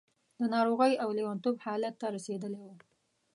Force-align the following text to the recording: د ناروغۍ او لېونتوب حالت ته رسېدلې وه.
د 0.39 0.41
ناروغۍ 0.53 0.93
او 1.03 1.09
لېونتوب 1.17 1.55
حالت 1.65 1.95
ته 2.01 2.07
رسېدلې 2.15 2.61
وه. 2.65 2.75